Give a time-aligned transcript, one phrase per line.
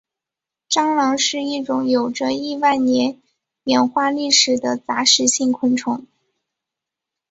[0.67, 3.21] 蟑螂是一种有着亿万年
[3.65, 6.07] 演化历史的杂食性昆虫。